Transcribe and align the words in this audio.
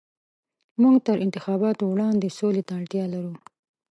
موږ 0.81 0.95
تر 1.07 1.17
انتخاباتو 1.25 1.83
وړاندې 1.93 2.35
سولې 2.39 2.63
ته 2.67 2.71
اړتيا 2.79 3.05
لرو. 3.13 3.33